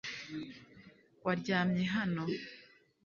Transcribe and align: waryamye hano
waryamye 1.25 1.85
hano 1.95 2.23